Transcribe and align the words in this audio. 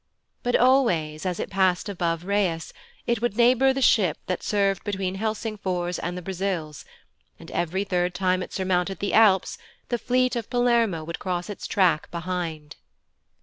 But 0.41 0.55
always, 0.55 1.27
as 1.27 1.39
it 1.39 1.51
passed 1.51 1.87
above 1.87 2.25
Rheas, 2.25 2.73
it 3.05 3.21
would 3.21 3.37
neighbour 3.37 3.71
the 3.71 3.83
ship 3.83 4.17
that 4.25 4.41
served 4.41 4.83
between 4.83 5.13
Helsingfors 5.17 5.99
and 5.99 6.17
the 6.17 6.23
Brazils, 6.23 6.85
and, 7.37 7.51
every 7.51 7.83
third 7.83 8.15
time 8.15 8.41
it 8.41 8.51
surmounted 8.51 8.97
the 8.97 9.13
Alps, 9.13 9.59
the 9.89 9.99
fleet 9.99 10.35
of 10.35 10.49
Palermo 10.49 11.03
would 11.03 11.19
cross 11.19 11.51
its 11.51 11.67
track 11.67 12.09
behind. 12.09 12.77